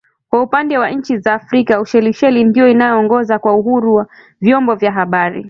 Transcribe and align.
Kwa 0.29 0.41
upande 0.41 0.77
wa 0.77 0.89
nchi 0.89 1.17
za 1.17 1.33
Afrika 1.33 1.81
Ushelisheli, 1.81 2.43
ndiyo 2.43 2.69
inaongoza 2.69 3.39
kwa 3.39 3.55
uhuru 3.55 3.95
wa 3.95 4.07
vyombo 4.41 4.75
vya 4.75 4.91
habari 4.91 5.39